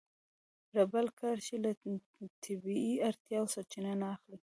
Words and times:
رېل 0.91 1.07
کرښې 1.19 1.57
له 1.63 1.71
طبیعي 2.43 2.93
اړتیاوو 3.07 3.51
سرچینه 3.53 3.93
نه 4.01 4.07
اخلي. 4.15 4.37